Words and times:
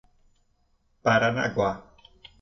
Paranaguá 1.03 1.73